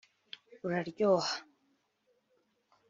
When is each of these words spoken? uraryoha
uraryoha 0.65 1.29